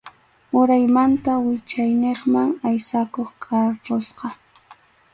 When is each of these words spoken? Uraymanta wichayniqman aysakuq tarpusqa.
Uraymanta 0.59 1.31
wichayniqman 1.45 2.49
aysakuq 2.67 3.29
tarpusqa. 3.43 4.27